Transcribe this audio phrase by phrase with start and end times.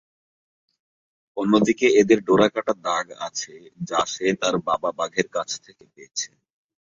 [1.37, 3.53] অন্যদিকে, এদের ডোরাকাটা দাগ আছে
[3.89, 6.29] যা সে তার বাবা বাঘের কাছ থেকে পেয়েছে।